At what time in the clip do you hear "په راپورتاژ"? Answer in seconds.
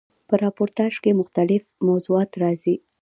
0.27-0.93